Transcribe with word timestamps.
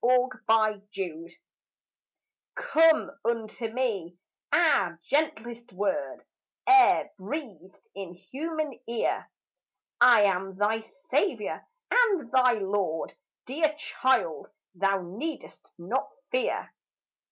COME 0.01 0.17
UNTO 0.17 0.81
ME 0.97 1.37
"Come 2.55 3.19
unto 3.23 3.69
me!" 3.69 4.17
Ah, 4.51 4.97
gentlest 5.03 5.71
word 5.73 6.25
E'er 6.67 7.11
breathed 7.19 7.77
in 7.93 8.15
human 8.15 8.79
ear! 8.87 9.29
"I 10.01 10.23
am 10.23 10.57
thy 10.57 10.79
Savior 10.79 11.63
and 11.91 12.31
thy 12.31 12.53
Lord; 12.53 13.13
Dear 13.45 13.75
child, 13.77 14.49
thou 14.73 15.03
need'st 15.03 15.71
not 15.77 16.09
fear. 16.31 16.73